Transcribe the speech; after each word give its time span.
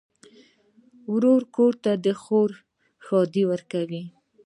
ورور 1.13 1.41
ته 1.83 1.91
د 2.05 2.07
کور 2.25 2.49
ښادي 3.05 3.43
ورکوې. 3.51 4.03